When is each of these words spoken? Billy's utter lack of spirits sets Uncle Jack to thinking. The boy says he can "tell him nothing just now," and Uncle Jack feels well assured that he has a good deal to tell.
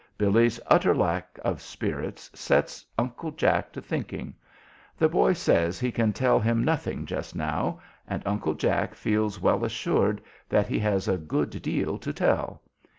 Billy's 0.17 0.59
utter 0.65 0.95
lack 0.95 1.37
of 1.45 1.61
spirits 1.61 2.27
sets 2.33 2.83
Uncle 2.97 3.29
Jack 3.29 3.71
to 3.73 3.79
thinking. 3.81 4.33
The 4.97 5.07
boy 5.07 5.33
says 5.33 5.79
he 5.79 5.91
can 5.91 6.11
"tell 6.11 6.39
him 6.39 6.63
nothing 6.63 7.05
just 7.05 7.35
now," 7.35 7.79
and 8.07 8.23
Uncle 8.25 8.55
Jack 8.55 8.95
feels 8.95 9.39
well 9.39 9.63
assured 9.63 10.19
that 10.49 10.65
he 10.65 10.79
has 10.79 11.07
a 11.07 11.19
good 11.19 11.61
deal 11.61 11.99
to 11.99 12.11
tell. 12.11 12.63